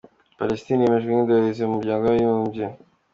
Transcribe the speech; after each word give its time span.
Palestine 0.37 0.81
yemejwe 0.83 1.09
nk’indorerezi 1.11 1.61
mu 1.65 1.73
Muryango 1.77 2.03
w’Abibumbye 2.05 2.65